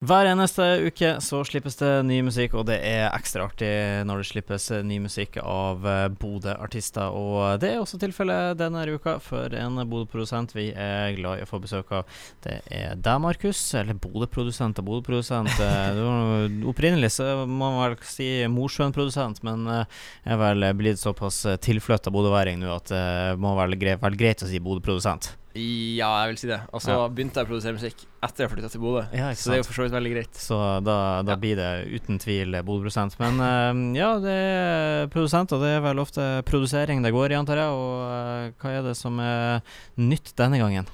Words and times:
Hver 0.00 0.24
eneste 0.30 0.64
uke 0.86 1.08
så 1.20 1.42
slippes 1.44 1.74
det 1.76 1.88
ny 2.08 2.22
musikk, 2.24 2.54
og 2.56 2.62
det 2.70 2.78
er 2.88 3.10
ekstra 3.12 3.44
artig 3.50 3.68
når 4.08 4.22
det 4.22 4.28
slippes 4.30 4.68
ny 4.88 4.96
musikk 5.04 5.34
av 5.42 5.84
eh, 5.84 6.06
Bodø-artister. 6.22 7.12
Og 7.12 7.60
det 7.60 7.74
er 7.74 7.82
også 7.82 8.00
tilfellet 8.00 8.56
denne 8.56 8.86
uka 8.88 9.18
for 9.20 9.52
en 9.52 9.76
Bodø-produsent 9.90 10.54
vi 10.56 10.70
er 10.72 11.12
glad 11.18 11.42
i 11.42 11.44
å 11.44 11.50
få 11.50 11.60
besøk 11.60 11.92
av. 11.98 12.16
Det 12.40 12.54
er 12.72 12.94
deg, 12.96 13.20
Markus, 13.20 13.60
eller 13.76 14.00
Bodø-produsent 14.00 14.80
og 14.80 14.88
Bodø-produsent. 14.88 15.60
Eh, 15.66 16.00
opprinnelig 16.72 17.12
så 17.18 17.28
må 17.44 17.68
man 17.68 17.82
vel 17.90 17.98
si 18.08 18.30
Mosjøen-produsent, 18.56 19.44
men 19.44 19.68
eh, 19.68 20.00
jeg 20.24 20.32
er 20.38 20.40
vel 20.46 20.70
blitt 20.80 21.04
såpass 21.04 21.42
tilflytta 21.60 22.08
bodøværing 22.08 22.64
nå 22.64 22.72
at 22.72 22.88
det 22.88 23.36
må 23.36 23.52
være 23.60 23.76
greit 24.16 24.48
å 24.48 24.48
si 24.48 24.64
Bodø-produsent. 24.64 25.34
Ja, 25.50 26.08
jeg 26.22 26.30
vil 26.30 26.36
si 26.38 26.46
det. 26.46 26.60
Og 26.70 26.82
så 26.84 26.94
ja. 26.94 27.06
begynte 27.10 27.40
jeg 27.40 27.48
å 27.48 27.50
produsere 27.50 27.74
musikk 27.74 28.04
etter 28.22 28.44
jeg 28.44 28.52
flytta 28.52 28.68
til 28.70 28.82
Bodø. 28.84 29.02
Ja, 29.16 29.32
så 29.34 29.50
det 29.50 29.56
er 29.56 29.60
jo 29.64 29.66
for 29.66 29.78
så 29.80 29.86
vidt 29.86 29.96
veldig 29.96 30.12
greit. 30.12 30.38
Så 30.38 30.58
da, 30.86 30.96
da 31.26 31.34
ja. 31.34 31.38
blir 31.42 31.58
det 31.58 31.70
uten 31.90 32.20
tvil 32.22 32.54
Bodø-produsent. 32.54 33.16
Men 33.18 33.42
uh, 33.42 33.98
ja, 33.98 34.12
det 34.22 34.36
er 34.36 35.10
produsent, 35.10 35.50
og 35.56 35.64
det 35.64 35.72
er 35.74 35.84
vel 35.88 36.02
ofte 36.02 36.28
produsering 36.46 37.02
det 37.02 37.14
går 37.16 37.34
i, 37.34 37.38
antar 37.40 37.64
jeg. 37.64 37.74
Og 37.74 37.96
uh, 38.06 38.62
hva 38.62 38.76
er 38.78 38.86
det 38.86 38.94
som 39.00 39.18
er 39.24 39.66
nytt 39.98 40.30
denne 40.38 40.62
gangen? 40.62 40.90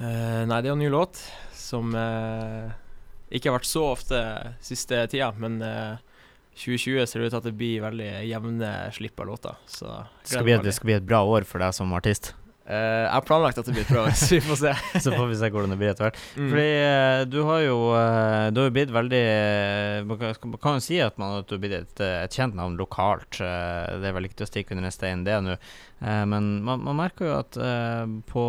Uh, 0.00 0.42
nei, 0.42 0.58
det 0.58 0.66
er 0.66 0.72
jo 0.72 0.78
en 0.80 0.84
ny 0.88 0.90
låt 0.90 1.22
som 1.54 1.94
ikke 1.94 3.48
har 3.48 3.54
vært 3.56 3.66
så 3.66 3.86
ofte 3.94 4.18
siste 4.62 4.98
tida, 5.10 5.30
men 5.40 5.56
2020 6.58 7.06
ser 7.08 7.22
det 7.22 7.30
ut 7.30 7.32
til 7.32 7.40
at 7.40 7.46
det 7.48 7.54
blir 7.56 7.82
veldig 7.82 8.10
jevne 8.28 8.72
slipp 8.94 9.22
av 9.22 9.30
låter. 9.30 9.62
Så 9.66 9.88
det 9.88 10.34
skal, 10.34 10.46
bli, 10.46 10.58
det 10.66 10.74
skal 10.76 10.90
bli 10.90 10.96
et 10.98 11.06
bra 11.08 11.22
år 11.26 11.46
for 11.48 11.62
deg 11.64 11.74
som 11.74 11.94
artist? 11.96 12.34
Uh, 12.64 13.04
jeg 13.04 13.12
har 13.12 13.24
planlagt 13.28 13.58
at 13.60 13.66
det 13.68 13.74
blir 13.76 13.88
bra, 13.90 14.06
så 14.16 14.38
vi 14.38 14.40
får 14.40 14.56
se. 14.56 14.70
så 15.04 15.12
får 15.12 15.26
vi 15.28 15.36
se 15.36 15.50
hvordan 15.52 15.74
det 15.74 15.76
blir 15.82 15.90
etter 15.92 16.06
hvert. 16.06 16.20
Mm. 16.32 16.46
Fordi 16.48 16.68
uh, 16.80 17.24
du 17.28 17.38
har 17.44 17.60
jo 17.60 17.74
uh, 17.92 18.46
Du 18.54 18.60
har 18.62 18.70
jo 18.70 18.74
blitt 18.78 18.94
veldig 18.94 19.24
Man 20.08 20.20
kan, 20.20 20.54
kan 20.62 20.78
jo 20.78 20.84
si 20.84 20.96
at, 21.04 21.18
man, 21.20 21.42
at 21.42 21.50
du 21.50 21.58
har 21.58 21.60
blitt 21.60 21.76
et, 21.76 22.00
et, 22.00 22.32
kjent 22.32 22.56
navn 22.56 22.78
lokalt. 22.80 23.36
det 23.36 24.08
er 24.08 24.16
vel 24.16 24.28
ikke 24.28 24.40
til 24.40 24.46
å 24.46 24.48
stikke 24.48 24.74
under 24.74 24.88
en 24.88 24.94
stein, 24.94 25.26
det 25.26 25.36
nå. 25.44 25.54
men 26.00 26.48
man, 26.64 26.82
man, 26.82 26.96
merker 26.98 27.28
jo 27.28 27.36
at 27.36 27.58
på 28.28 28.44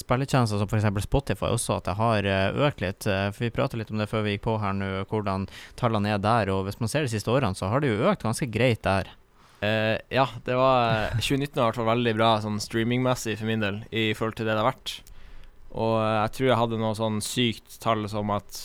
spilletjenester 0.00 0.60
som 0.60 0.68
f.eks. 0.70 1.04
Spotify 1.04 1.52
også, 1.52 1.78
at 1.78 1.90
det 1.90 1.96
har 2.00 2.28
økt 2.68 2.82
litt. 2.84 3.06
for 3.06 3.44
vi 3.44 3.52
prata 3.54 3.78
litt 3.78 3.92
om 3.92 4.00
det 4.00 4.08
før 4.10 4.24
vi 4.26 4.34
gikk 4.36 4.46
på 4.48 4.58
her 4.62 4.76
nå, 4.76 4.90
hvordan 5.10 5.48
tallene 5.80 6.16
er 6.16 6.22
der. 6.22 6.52
Og 6.54 6.66
hvis 6.66 6.80
man 6.82 6.92
ser 6.92 7.06
de 7.06 7.12
siste 7.12 7.30
årene, 7.30 7.56
så 7.58 7.70
har 7.70 7.82
det 7.82 7.92
jo 7.92 8.04
økt 8.10 8.26
ganske 8.26 8.50
greit 8.50 8.82
der. 8.86 9.12
Uh, 9.60 10.00
ja, 10.08 10.24
det 10.46 10.56
var 10.56 11.10
2019 11.18 11.58
har 11.60 11.74
vært 11.74 11.90
veldig 11.90 12.12
bra 12.16 12.30
sånn 12.40 12.60
streamingmessig 12.64 13.36
for 13.36 13.50
min 13.50 13.60
del 13.60 13.82
i 13.92 14.10
forhold 14.16 14.38
til 14.38 14.48
det 14.48 14.54
det 14.56 14.62
har 14.62 14.70
vært. 14.70 14.94
Og 15.76 15.96
uh, 16.00 16.20
jeg 16.22 16.34
tror 16.36 16.48
jeg 16.48 16.60
hadde 16.62 16.78
noe 16.80 16.96
sånn 16.96 17.18
sykt 17.24 17.76
tall 17.82 18.06
som 18.10 18.32
at 18.34 18.60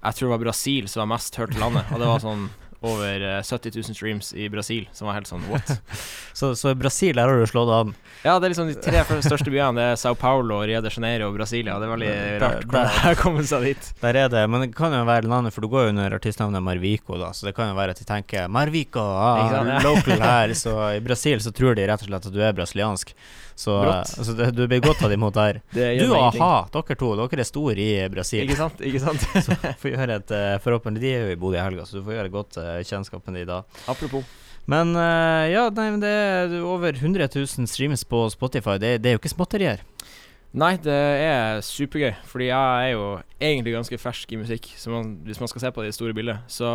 Jeg 0.00 0.16
tror 0.16 0.28
det 0.28 0.34
var 0.34 0.44
Brasil 0.46 0.88
som 0.88 1.04
var 1.04 1.12
mest 1.14 1.36
hørt 1.40 1.56
i 1.56 1.60
landet. 1.60 1.92
Og 1.92 2.00
det 2.00 2.08
var 2.08 2.24
sånn 2.24 2.48
over 2.84 3.24
70 3.42 3.68
eh, 3.68 3.76
000 3.80 3.96
streams 3.96 4.32
i 4.36 4.48
Brasil, 4.52 4.88
som 4.92 5.08
var 5.08 5.18
helt 5.18 5.30
sånn 5.30 5.44
what? 5.50 5.72
så, 6.38 6.52
så 6.58 6.74
Brasil, 6.78 7.16
der 7.16 7.30
har 7.30 7.40
du 7.40 7.46
slått 7.48 7.72
an? 7.72 7.94
Ja, 8.24 8.38
det 8.38 8.48
er 8.48 8.54
liksom 8.54 8.70
de 8.70 8.76
tre 8.80 9.02
største 9.24 9.52
byene. 9.52 9.76
Det 9.76 9.86
er 9.92 10.00
Sao 10.00 10.16
Paulo, 10.18 10.62
Rio 10.64 10.80
de 10.84 10.92
Janeiro 10.92 11.28
og 11.28 11.38
Brasilia. 11.38 11.76
Det 11.80 11.88
er 11.88 11.94
veldig 11.94 12.12
rart 12.44 12.66
hvordan 12.70 13.18
komme 13.20 13.44
seg 13.48 13.68
dit. 13.68 13.90
Der 14.00 14.20
er 14.24 14.32
det, 14.32 14.44
men 14.50 14.66
det 14.66 14.70
kan 14.76 14.94
jo 14.96 15.04
være 15.08 15.28
landet, 15.28 15.54
for 15.54 15.64
du 15.64 15.70
går 15.72 15.88
jo 15.88 15.94
under 15.94 16.18
artistnavnet 16.18 16.64
Marvico, 16.64 17.18
da, 17.20 17.32
så 17.36 17.48
det 17.48 17.54
kan 17.56 17.72
jo 17.72 17.78
være 17.78 17.96
at 17.96 18.00
de 18.00 18.08
tenker 18.08 18.48
Marvico, 18.52 19.02
ah, 19.02 19.80
local 19.86 20.24
her. 20.24 20.54
Så 20.58 20.76
i 20.96 21.02
Brasil 21.04 21.42
så 21.44 21.52
tror 21.54 21.76
de 21.76 21.88
rett 21.88 22.04
og 22.04 22.10
slett 22.10 22.30
at 22.30 22.36
du 22.36 22.40
er 22.40 22.56
brasiliansk. 22.56 23.14
Så 23.54 23.74
altså, 23.78 24.34
du 24.50 24.64
blir 24.66 24.80
godt 24.82 24.98
tatt 24.98 25.12
imot 25.14 25.36
der. 25.36 25.60
du 25.74 26.08
og 26.08 26.16
a-ha, 26.18 26.52
dere 26.74 26.96
to, 26.98 27.12
dere 27.20 27.44
er 27.44 27.48
store 27.48 27.78
i 27.78 27.90
Brasil. 28.10 28.42
Ikke 28.48 28.58
sant, 28.58 28.82
ikke 28.82 29.02
sant 29.02 29.22
Så 29.30 29.54
får 29.80 29.92
gjøre 29.92 30.18
et 30.18 30.34
uh, 30.34 30.56
Forhåpentlig 30.64 31.04
De 31.04 31.12
er 31.12 31.22
jo 31.22 31.36
i 31.36 31.38
Bodø 31.38 31.60
i 31.60 31.62
helga, 31.62 31.86
så 31.86 32.00
du 32.00 32.02
får 32.06 32.18
gjøre 32.18 32.30
et 32.32 32.34
godt 32.34 32.58
uh, 32.80 33.20
din 33.34 33.46
da. 33.48 33.62
Apropos. 33.88 34.24
Men 34.66 34.94
uh, 34.96 35.44
ja, 35.50 35.68
nei, 35.76 35.90
det 36.00 36.10
er 36.10 36.54
over 36.64 36.96
100 36.96 37.28
000 37.34 37.68
streams 37.68 38.04
på 38.08 38.26
Spotify. 38.32 38.78
Det, 38.80 38.96
det 39.04 39.10
er 39.10 39.18
jo 39.18 39.22
ikke 39.22 39.34
småtterier. 39.34 39.84
Nei, 40.54 40.76
det 40.78 40.94
er 40.94 41.58
supergøy, 41.66 42.12
fordi 42.30 42.46
jeg 42.46 42.82
er 42.86 42.92
jo 42.92 43.06
egentlig 43.42 43.72
ganske 43.74 43.96
fersk 43.98 44.32
i 44.32 44.38
musikk, 44.38 44.68
man, 44.86 45.16
hvis 45.26 45.40
man 45.42 45.50
skal 45.50 45.64
se 45.64 45.70
på 45.74 45.82
det 45.82 45.96
store 45.96 46.14
bildet. 46.14 46.44
Så 46.46 46.68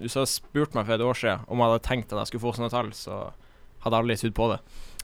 hvis 0.00 0.16
du 0.16 0.22
hadde 0.22 0.32
spurt 0.32 0.72
meg 0.72 0.86
for 0.86 0.96
et 0.96 1.04
år 1.04 1.18
siden 1.20 1.44
om 1.44 1.60
jeg 1.60 1.74
hadde 1.74 1.84
tenkt 1.84 2.14
at 2.14 2.22
jeg 2.22 2.32
skulle 2.32 2.44
få 2.46 2.54
sånne 2.56 2.72
tall, 2.72 2.88
så 2.96 3.18
hadde 3.84 3.92
jeg 3.92 4.00
aldri 4.00 4.16
trodd 4.16 4.36
på 4.38 4.48
det. 4.54 4.58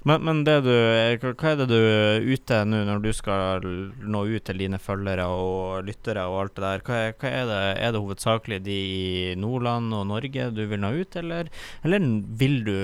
Men, 0.08 0.22
men 0.24 0.38
du, 0.46 0.50
hva 0.56 1.50
er 1.50 1.58
det 1.60 1.66
du 1.68 1.76
er 1.76 2.24
ute 2.24 2.62
nå 2.64 2.78
når 2.88 3.02
du 3.04 3.10
skal 3.12 3.66
nå 4.00 4.22
ut 4.30 4.46
til 4.48 4.62
dine 4.62 4.78
følgere 4.80 5.26
og 5.28 5.84
lyttere 5.84 6.24
og 6.24 6.38
alt 6.40 6.54
det 6.56 6.64
der? 6.64 6.84
Hva, 6.86 7.00
er, 7.04 7.16
hva 7.20 7.32
er 7.42 7.50
det? 7.50 7.58
Er 7.76 7.92
det 7.92 8.00
hovedsakelig 8.00 8.60
de 8.64 8.78
i 8.80 9.34
Nordland 9.36 9.92
og 9.98 10.06
Norge 10.08 10.48
du 10.56 10.62
vil 10.70 10.80
nå 10.80 10.94
ut, 11.02 11.18
eller, 11.20 11.52
eller 11.84 12.08
vil 12.40 12.56
du 12.64 12.78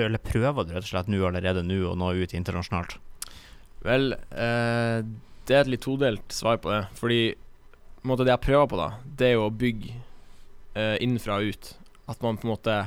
eller 0.00 0.24
prøver 0.24 0.64
du 0.64 0.72
rett 0.72 0.86
og 0.86 0.92
slett 0.94 1.12
nå 1.12 1.20
allerede 1.28 1.66
nå 1.68 1.82
å 1.90 1.98
nå 2.00 2.14
ut 2.16 2.32
internasjonalt? 2.32 2.96
Vel, 3.84 4.14
eh, 4.32 5.04
det 5.44 5.52
er 5.52 5.66
et 5.66 5.72
litt 5.74 5.84
todelt 5.84 6.32
svar 6.32 6.56
på 6.64 6.72
det. 6.72 6.86
Fordi 6.96 7.22
måte, 8.08 8.24
det 8.24 8.32
jeg 8.32 8.46
prøver 8.46 8.70
på, 8.72 8.80
da, 8.80 8.90
det 9.04 9.28
er 9.28 9.36
jo 9.36 9.48
å 9.50 9.52
bygge 9.52 9.92
eh, 10.80 10.96
innenfra 11.04 11.42
og 11.42 11.52
ut. 11.52 11.74
At 12.08 12.24
man 12.24 12.40
på 12.40 12.48
en 12.48 12.54
måte 12.56 12.78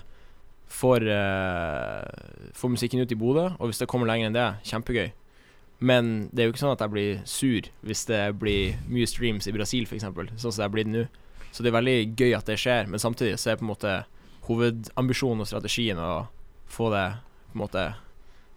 får, 0.68 1.06
uh, 1.08 2.52
får 2.58 2.74
musikken 2.74 3.02
ut 3.02 3.12
i 3.12 3.20
Bodø, 3.20 3.50
og 3.58 3.70
hvis 3.70 3.80
det 3.82 3.88
kommer 3.92 4.10
lenger 4.10 4.30
enn 4.30 4.38
det, 4.38 4.50
kjempegøy. 4.68 5.10
Men 5.80 6.30
det 6.34 6.42
er 6.42 6.48
jo 6.48 6.56
ikke 6.56 6.64
sånn 6.64 6.74
at 6.74 6.82
jeg 6.82 6.94
blir 6.94 7.20
sur 7.30 7.68
hvis 7.86 8.06
det 8.10 8.22
blir 8.42 8.80
mye 8.90 9.08
streams 9.10 9.48
i 9.48 9.54
Brasil, 9.54 9.86
f.eks., 9.86 10.08
sånn 10.08 10.42
som 10.42 10.58
det 10.58 10.66
er 10.66 10.74
blitt 10.74 10.90
nå. 10.90 11.06
Så 11.54 11.64
det 11.64 11.72
er 11.72 11.78
veldig 11.78 11.98
gøy 12.18 12.34
at 12.38 12.50
det 12.50 12.58
skjer, 12.62 12.90
men 12.90 13.02
samtidig 13.02 13.38
så 13.42 13.54
er 13.54 13.60
på 13.60 13.66
en 13.66 13.72
måte 13.72 13.94
hovedambisjonen 14.48 15.44
og 15.44 15.50
strategien 15.50 16.00
å 16.02 16.28
få 16.72 16.90
det 16.94 17.06
på 17.52 17.58
en 17.58 17.64
måte 17.64 17.86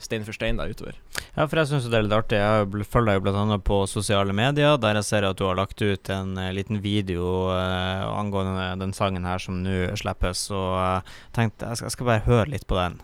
stein 0.01 0.25
for 0.27 0.37
stein 0.37 0.59
da 0.61 0.67
utover. 0.71 0.97
Ja, 1.37 1.47
for 1.47 1.61
jeg 1.61 1.71
syns 1.71 1.87
det 1.91 1.99
er 1.99 2.07
litt 2.07 2.17
artig. 2.17 2.39
Jeg 2.41 2.87
følger 2.91 3.21
deg 3.21 3.25
bl.a. 3.25 3.59
på 3.63 3.83
sosiale 3.91 4.35
medier, 4.37 4.79
der 4.83 4.99
jeg 4.99 5.07
ser 5.07 5.29
at 5.29 5.39
du 5.39 5.47
har 5.47 5.59
lagt 5.59 5.83
ut 5.83 6.11
en 6.11 6.35
uh, 6.39 6.49
liten 6.55 6.81
video 6.83 7.51
uh, 7.53 8.09
angående 8.19 8.73
den 8.81 8.95
sangen 8.97 9.29
her 9.29 9.39
som 9.43 9.61
nå 9.63 9.93
slippes, 10.01 10.49
og 10.51 10.75
uh, 10.75 11.15
tenkte 11.37 11.71
jeg 11.71 11.81
skal, 11.81 11.91
jeg 11.91 11.97
skal 11.99 12.11
bare 12.11 12.27
høre 12.27 12.51
litt 12.57 12.67
på 12.67 12.81
den. 12.81 13.01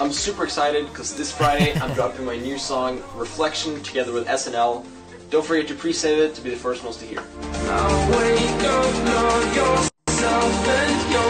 I'm 0.00 0.12
super 0.12 0.44
excited 0.44 0.86
because 0.86 1.14
this 1.14 1.32
Friday 1.32 1.72
I'm 1.74 1.94
dropping 1.94 2.26
my 2.26 2.36
new 2.36 2.58
song 2.58 3.00
Reflection 3.16 3.82
together 3.82 4.12
with 4.12 4.26
SNL. 4.26 4.84
Don't 5.30 5.44
forget 5.44 5.68
to 5.68 5.74
pre-save 5.74 6.18
it 6.18 6.34
to 6.34 6.42
be 6.42 6.50
the 6.50 6.56
first 6.56 6.84
ones 6.84 6.96
to 6.98 7.04
hear. 7.04 7.22
Now 7.66 7.88
wake 8.10 8.62
up, 8.62 8.90
know 9.08 9.30
yourself 9.58 10.68
and 10.68 11.12
your 11.12 11.25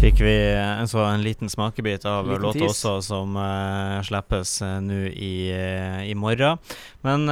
fikk 0.00 0.20
vi 0.20 0.34
en, 0.56 0.88
så 0.88 1.00
en 1.04 1.22
liten 1.22 1.48
smakebit 1.48 2.04
av 2.08 2.28
låta 2.40 2.64
også, 2.68 2.98
som 3.04 3.36
uh, 3.38 4.02
slippes 4.04 4.58
uh, 4.62 4.76
nå 4.84 5.06
i, 5.08 5.34
uh, 5.52 6.02
i, 6.04 6.14
morgen. 6.18 6.60
Men 7.06 7.26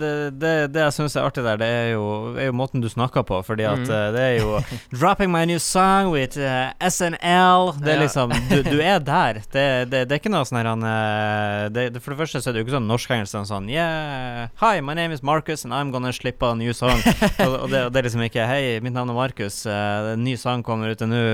det, 0.00 0.12
det, 0.40 0.52
det, 0.74 0.82
jeg 0.86 0.96
syns 0.96 1.16
er 1.16 1.26
artig 1.28 1.44
der, 1.46 1.60
det 1.60 1.68
er 1.70 1.88
jo, 1.94 2.06
er 2.34 2.48
jo, 2.48 2.56
måten 2.56 2.82
du 2.82 2.88
snakker 2.90 3.24
på. 3.26 3.40
Fordi 3.46 3.66
at 3.68 3.84
mm. 3.84 3.92
det 4.16 4.24
er 4.24 4.36
jo 4.40 4.60
'Dropping 4.90 5.30
my 5.32 5.44
new 5.46 5.60
song 5.62 6.10
with 6.12 6.36
SNL'. 6.36 7.76
Det 7.78 7.94
er 7.94 8.02
liksom 8.02 8.34
Du, 8.50 8.62
du 8.66 8.80
er 8.82 8.98
der. 9.14 9.40
Det, 9.52 9.66
det, 9.92 10.04
er 10.10 10.18
ikke 10.18 10.32
noe 10.32 10.46
sånn 10.48 10.64
her 10.64 12.00
For 12.00 12.14
det 12.14 12.20
første 12.20 12.42
så 12.42 12.50
er 12.50 12.56
det 12.56 12.62
jo 12.62 12.66
ikke 12.66 12.76
sånn 12.78 12.90
norsk-engelsk 12.90 13.38
sånn 13.46 13.70
Yeah, 13.70 14.48
hi, 14.60 14.80
my 14.80 14.94
name 14.94 15.14
is 15.14 15.22
Marcus, 15.22 15.64
and 15.64 15.74
I'm 15.74 15.92
gonna 15.92 16.12
slip 16.12 16.42
a 16.42 16.54
new 16.54 16.72
song. 16.72 17.00
og, 17.46 17.54
og, 17.66 17.70
det, 17.70 17.86
er 17.94 18.08
liksom 18.08 18.26
ikke 18.26 18.46
Hei, 18.48 18.78
mitt 18.82 18.94
navn 18.96 19.10
er 19.12 19.18
Markus, 19.18 19.64
en 19.66 20.24
ny 20.24 20.36
sang 20.40 20.64
kommer 20.66 20.92
ut 20.92 21.06
nå 21.06 21.24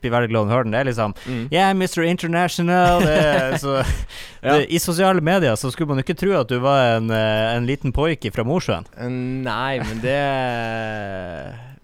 blir 0.00 0.12
veldig 0.14 0.30
glad 0.30 0.50
når 0.50 0.64
den. 0.64 0.74
Det 0.74 0.80
er 0.80 0.88
liksom 0.88 1.14
mm. 1.26 1.48
Yeah, 1.52 1.70
Mr. 1.74 2.02
International. 2.06 3.02
Det, 3.02 3.60
så, 3.60 3.74
ja. 4.42 4.52
det, 4.54 4.66
I 4.70 4.78
sosiale 4.78 5.20
medier 5.20 5.56
så 5.56 5.70
skulle 5.70 5.88
man 5.88 6.02
ikke 6.02 6.16
tro 6.18 6.34
at 6.38 6.50
du 6.50 6.58
var 6.62 6.96
en, 6.96 7.07
eh, 7.14 7.56
en 7.56 7.66
liten 7.68 7.94
poik 7.94 8.26
fra 8.34 8.44
Mosjøen. 8.46 8.88
Eh, 8.96 9.10
nei, 9.46 9.80
men 9.84 10.02
det 10.04 10.20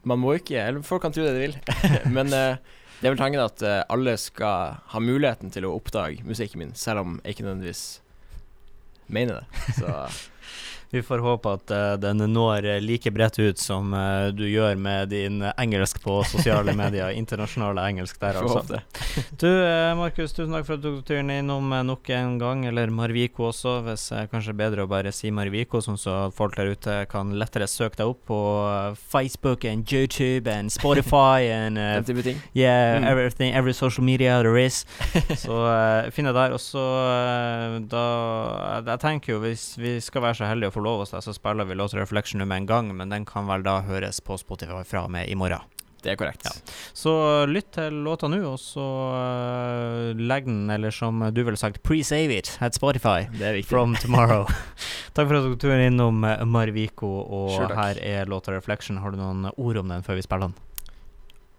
Man 0.04 0.20
må 0.20 0.34
ikke 0.36 0.58
Eller 0.60 0.84
folk 0.84 1.00
kan 1.00 1.14
tro 1.14 1.24
det 1.24 1.32
de 1.32 1.46
vil. 1.46 1.56
men 2.16 2.30
det 2.32 3.08
er 3.08 3.12
vel 3.12 3.20
tanken 3.20 3.42
at 3.42 3.62
alle 3.92 4.16
skal 4.20 4.78
ha 4.92 5.00
muligheten 5.02 5.52
til 5.52 5.66
å 5.68 5.74
oppdage 5.76 6.24
musikken 6.24 6.62
min, 6.62 6.74
selv 6.78 7.02
om 7.02 7.18
jeg 7.24 7.36
ikke 7.36 7.46
nødvendigvis 7.48 7.84
mener 9.12 9.42
det. 9.42 9.64
Så 9.80 9.90
Vi 10.94 11.02
får 11.02 11.18
håpe 11.18 11.50
at 11.56 11.72
uh, 11.74 11.92
den 11.98 12.20
når 12.30 12.68
like 12.78 13.10
bredt 13.10 13.40
ut 13.42 13.58
som 13.58 13.88
uh, 13.90 14.28
du 14.30 14.44
gjør 14.46 14.76
med 14.78 15.08
din 15.10 15.40
engelsk 15.42 15.98
på 16.04 16.20
sosiale 16.30 16.70
medier. 16.82 17.10
Internasjonale 17.18 17.82
engelsk 17.90 18.20
der, 18.22 18.38
altså. 18.38 18.78
du, 19.42 19.48
uh, 19.50 19.90
Markus, 19.98 20.30
tusen 20.36 20.54
takk 20.54 20.68
for 20.68 20.76
at 20.76 20.84
du 20.84 20.92
tok 20.92 21.08
turen 21.08 21.32
innom 21.34 21.74
nok 21.88 22.10
en 22.14 22.36
gang. 22.38 22.62
Eller 22.70 22.92
Marviko 22.94 23.48
også, 23.48 23.80
hvis 23.88 24.04
det 24.12 24.28
kanskje 24.30 24.54
bedre 24.60 24.84
å 24.84 24.90
bare 24.92 25.10
si 25.10 25.32
Marviko, 25.34 25.80
sånn 25.82 25.98
så 25.98 26.14
folk 26.36 26.54
der 26.60 26.70
ute 26.76 26.94
kan 27.10 27.34
lettere 27.42 27.66
søke 27.66 27.98
deg 27.98 28.14
opp 28.14 28.22
på 28.30 28.38
Facebook 28.94 29.66
and 29.66 29.90
YouTube 29.90 30.46
and 30.46 30.70
Spotify 30.70 31.48
and 31.58 31.74
Yeah, 32.54 33.00
mm. 33.00 33.10
everything, 33.10 33.52
every 33.52 33.74
social 33.74 34.06
media 34.06 34.38
there 34.38 34.62
is. 34.62 34.84
så 35.42 35.58
finn 36.14 36.30
det 36.30 36.36
der. 36.38 36.54
Og 36.54 36.62
så 36.62 36.86
da 37.90 38.06
Jeg 38.86 39.02
tenker 39.02 39.34
jo, 39.34 39.42
hvis 39.42 39.72
vi 39.80 39.98
skal 39.98 40.22
være 40.28 40.38
så 40.38 40.46
heldige 40.52 40.70
å 40.70 40.78
få 40.78 40.83
lov 40.84 41.04
oss 41.04 41.14
det, 41.14 41.22
så 41.24 41.34
spiller 41.36 41.68
vi 41.68 41.78
låt 41.78 41.96
Reflection 41.96 42.44
med 42.46 42.56
en 42.62 42.68
gang, 42.70 42.90
men 42.96 43.12
den 43.12 43.26
kan 43.28 43.48
vel 43.50 43.64
da 43.66 43.80
høres 43.86 44.20
på 44.24 44.38
Spotify 44.40 44.82
fra 44.86 45.06
og 45.08 45.14
med 45.14 45.28
i 45.28 45.38
morgen. 45.38 45.64
Det 46.04 46.12
er 46.12 46.18
korrekt. 46.20 46.44
Ja. 46.44 46.52
Så 46.92 47.12
lytt 47.48 47.70
til 47.78 48.02
låta 48.04 48.28
nå, 48.28 48.42
og 48.44 48.58
så 48.60 48.84
uh, 49.16 50.10
legg 50.20 50.44
den, 50.44 50.66
eller 50.70 50.92
som 50.92 51.22
du 51.32 51.40
ville 51.40 51.56
sagt, 51.56 51.80
pre-save 51.86 52.36
it 52.36 52.50
at 52.60 52.76
Spotify 52.76 53.24
det 53.38 53.48
er 53.48 53.62
from 53.64 53.96
tomorrow. 53.96 54.44
Takk 55.16 55.30
for 55.30 55.38
at 55.38 55.48
du 55.48 55.56
tok 55.56 55.80
innom 55.86 56.20
uh, 56.28 56.44
Marviko, 56.44 57.08
og 57.24 57.54
sure, 57.56 57.72
her 57.78 58.02
er 58.04 58.28
låta 58.28 58.52
Reflection. 58.52 59.00
Har 59.00 59.14
du 59.14 59.20
noen 59.22 59.48
ord 59.56 59.80
om 59.80 59.96
den 59.96 60.04
før 60.04 60.20
vi 60.20 60.26
spiller 60.28 60.52
den? 60.52 60.60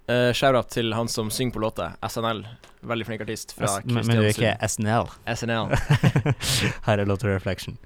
Uh, 0.06 0.30
Shout-out 0.38 0.69
til 0.69 0.94
han 0.94 1.10
som 1.10 1.33
synger 1.33 1.56
på 1.56 1.66
låta, 1.66 1.89
SNL. 2.06 2.44
Veldig 2.86 3.06
flink 3.07 3.25
artist. 3.25 3.56
fra 3.57 3.80
men, 3.81 4.04
men 4.06 4.19
du 4.19 4.27
er 4.27 4.36
ikke 4.36 4.54
SNL? 4.62 5.10
SNL. 5.25 5.74
her 6.86 7.01
er 7.01 7.10
låta 7.10 7.33
Reflection. 7.33 7.80